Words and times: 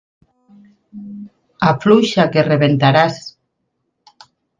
Afluixa, 1.67 2.25
que 2.37 2.45
rebentaràs. 2.47 3.21